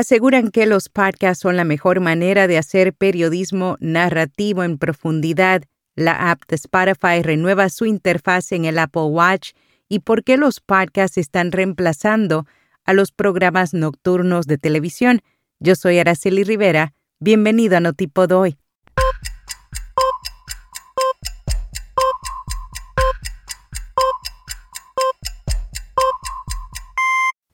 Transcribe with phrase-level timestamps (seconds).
[0.00, 5.62] aseguran que los podcasts son la mejor manera de hacer periodismo narrativo en profundidad.
[5.94, 9.52] La app de Spotify renueva su interfaz en el Apple Watch
[9.88, 12.46] y por qué los podcasts están reemplazando
[12.84, 15.20] a los programas nocturnos de televisión.
[15.58, 16.94] Yo soy Araceli Rivera.
[17.18, 18.56] Bienvenido a Notipod hoy.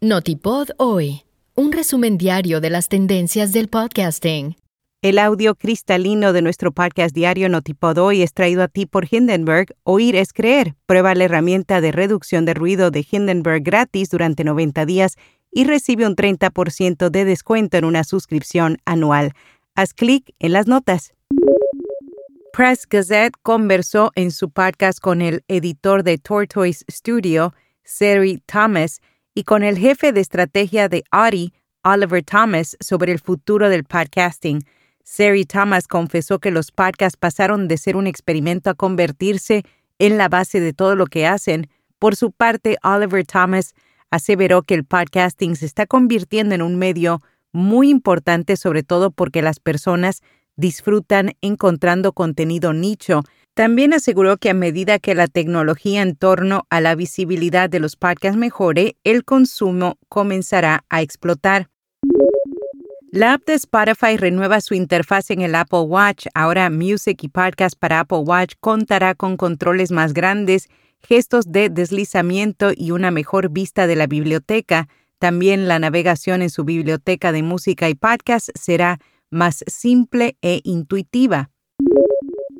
[0.00, 1.25] Notipod hoy,
[1.56, 4.56] un resumen diario de las tendencias del podcasting.
[5.00, 9.74] El audio cristalino de nuestro podcast diario Notipod hoy es traído a ti por Hindenburg.
[9.82, 10.74] Oír es creer.
[10.84, 15.16] Prueba la herramienta de reducción de ruido de Hindenburg gratis durante 90 días
[15.50, 19.32] y recibe un 30% de descuento en una suscripción anual.
[19.74, 21.14] Haz clic en las notas.
[22.52, 29.00] Press Gazette conversó en su podcast con el editor de Tortoise Studio, Sari Thomas,
[29.36, 31.52] y con el jefe de estrategia de Audi,
[31.84, 34.64] Oliver Thomas, sobre el futuro del podcasting.
[35.04, 39.62] Sari Thomas confesó que los podcasts pasaron de ser un experimento a convertirse
[39.98, 41.68] en la base de todo lo que hacen.
[41.98, 43.74] Por su parte, Oliver Thomas
[44.10, 47.20] aseveró que el podcasting se está convirtiendo en un medio
[47.52, 50.22] muy importante, sobre todo porque las personas
[50.56, 53.20] disfrutan encontrando contenido nicho
[53.56, 57.96] también aseguró que a medida que la tecnología en torno a la visibilidad de los
[57.96, 61.70] podcasts mejore, el consumo comenzará a explotar.
[63.10, 66.26] La app de Spotify renueva su interfaz en el Apple Watch.
[66.34, 72.72] Ahora Music y Podcast para Apple Watch contará con controles más grandes, gestos de deslizamiento
[72.76, 74.86] y una mejor vista de la biblioteca.
[75.18, 78.98] También la navegación en su biblioteca de música y podcast será
[79.30, 81.48] más simple e intuitiva.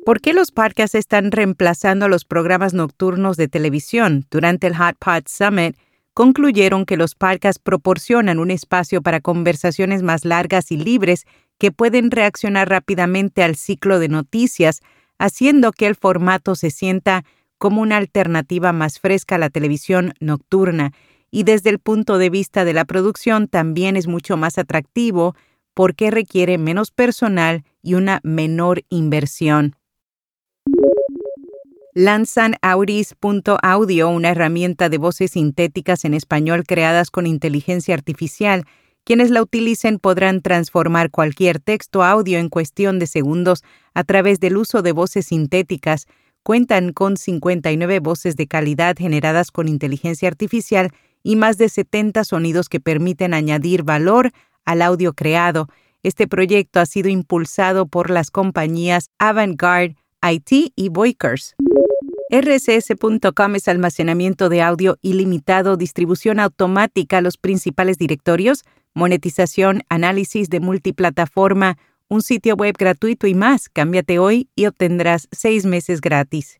[0.07, 4.25] ¿Por qué los podcasts están reemplazando a los programas nocturnos de televisión?
[4.31, 5.75] Durante el Hot Pod Summit,
[6.13, 11.25] concluyeron que los podcasts proporcionan un espacio para conversaciones más largas y libres
[11.57, 14.79] que pueden reaccionar rápidamente al ciclo de noticias,
[15.19, 17.25] haciendo que el formato se sienta
[17.57, 20.93] como una alternativa más fresca a la televisión nocturna.
[21.31, 25.35] Y desde el punto de vista de la producción también es mucho más atractivo
[25.73, 29.75] porque requiere menos personal y una menor inversión
[31.97, 38.65] lanzan Auris.audio, una herramienta de voces sintéticas en español creadas con inteligencia artificial.
[39.03, 43.63] Quienes la utilicen podrán transformar cualquier texto audio en cuestión de segundos
[43.95, 46.05] a través del uso de voces sintéticas.
[46.43, 50.91] Cuentan con 59 voces de calidad generadas con inteligencia artificial
[51.23, 54.33] y más de 70 sonidos que permiten añadir valor
[54.65, 55.67] al audio creado.
[56.03, 61.55] Este proyecto ha sido impulsado por las compañías Avantgarde, IT y Voikers.
[62.29, 70.59] RSS.com es almacenamiento de audio ilimitado, distribución automática a los principales directorios, monetización, análisis de
[70.59, 71.77] multiplataforma,
[72.09, 73.69] un sitio web gratuito y más.
[73.69, 76.59] Cámbiate hoy y obtendrás seis meses gratis.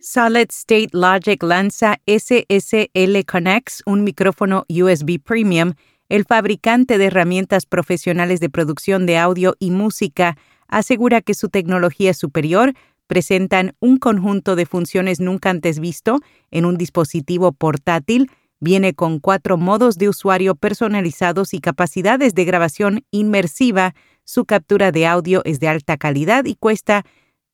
[0.00, 5.74] Solid State Logic lanza SSL Connects, un micrófono USB Premium.
[6.08, 12.12] El fabricante de herramientas profesionales de producción de audio y música asegura que su tecnología
[12.12, 12.72] es superior
[13.06, 16.20] presentan un conjunto de funciones nunca antes visto
[16.50, 23.04] en un dispositivo portátil, viene con cuatro modos de usuario personalizados y capacidades de grabación
[23.10, 23.94] inmersiva,
[24.24, 27.04] su captura de audio es de alta calidad y cuesta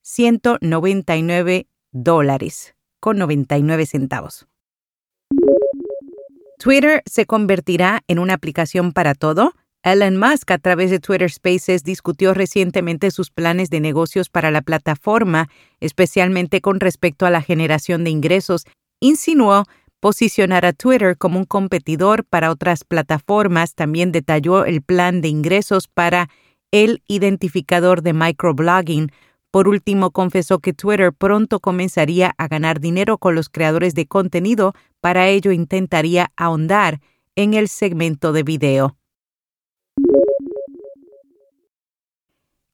[0.03, 4.47] 199 dólares con 99 centavos.
[6.59, 9.55] Twitter se convertirá en una aplicación para todo.
[9.83, 14.61] Elon Musk, a través de Twitter Spaces, discutió recientemente sus planes de negocios para la
[14.61, 15.49] plataforma,
[15.81, 18.67] especialmente con respecto a la generación de ingresos.
[19.01, 19.65] Insinuó
[19.99, 23.75] posicionar a Twitter como un competidor para otras plataformas.
[23.75, 26.29] También detalló el plan de ingresos para
[26.73, 29.11] el identificador de microblogging.
[29.51, 34.75] Por último, confesó que Twitter pronto comenzaría a ganar dinero con los creadores de contenido.
[35.01, 37.01] Para ello, intentaría ahondar
[37.35, 39.00] en el segmento de video.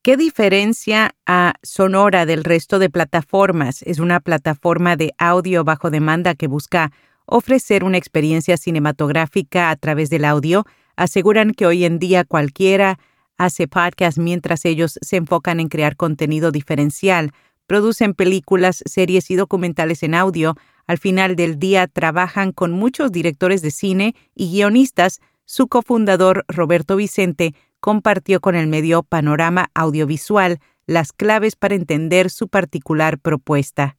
[0.06, 3.82] ¿Qué diferencia a Sonora del resto de plataformas?
[3.82, 6.92] Es una plataforma de audio bajo demanda que busca
[7.24, 10.64] ofrecer una experiencia cinematográfica a través del audio.
[10.94, 13.00] Aseguran que hoy en día cualquiera
[13.36, 17.32] hace podcast mientras ellos se enfocan en crear contenido diferencial.
[17.66, 20.54] Producen películas, series y documentales en audio.
[20.86, 25.18] Al final del día trabajan con muchos directores de cine y guionistas.
[25.46, 32.48] Su cofundador, Roberto Vicente, compartió con el medio Panorama Audiovisual las claves para entender su
[32.48, 33.96] particular propuesta.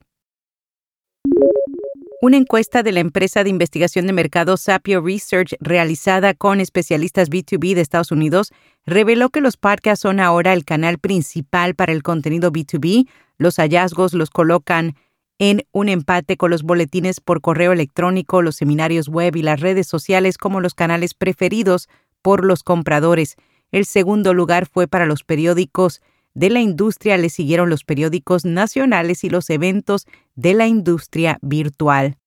[2.22, 7.76] Una encuesta de la empresa de investigación de mercado Sapio Research realizada con especialistas B2B
[7.76, 8.52] de Estados Unidos
[8.86, 13.08] reveló que los podcasts son ahora el canal principal para el contenido B2B.
[13.38, 14.98] Los hallazgos los colocan
[15.40, 19.88] en un empate con los boletines por correo electrónico, los seminarios web y las redes
[19.88, 21.88] sociales como los canales preferidos
[22.22, 23.38] por los compradores.
[23.72, 26.02] El segundo lugar fue para los periódicos
[26.34, 30.06] de la industria le siguieron los periódicos nacionales y los eventos
[30.36, 32.18] de la industria virtual.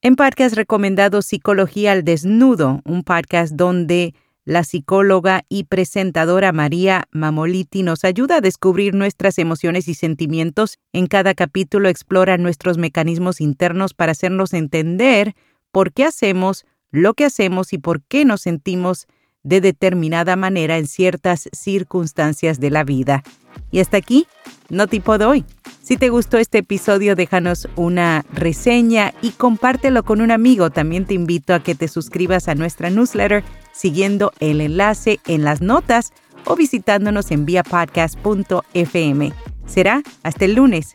[0.00, 4.14] En podcast recomendado Psicología al Desnudo, un podcast donde
[4.46, 10.78] la psicóloga y presentadora María Mamoliti nos ayuda a descubrir nuestras emociones y sentimientos.
[10.94, 15.34] En cada capítulo explora nuestros mecanismos internos para hacernos entender
[15.70, 19.06] por qué hacemos lo que hacemos y por qué nos sentimos
[19.42, 23.22] de determinada manera en ciertas circunstancias de la vida.
[23.70, 24.26] Y hasta aquí,
[24.68, 25.44] no tipo de hoy.
[25.82, 30.70] Si te gustó este episodio, déjanos una reseña y compártelo con un amigo.
[30.70, 33.42] También te invito a que te suscribas a nuestra newsletter
[33.72, 36.12] siguiendo el enlace en las notas
[36.44, 39.32] o visitándonos en viapodcast.fm.
[39.66, 40.94] Será hasta el lunes.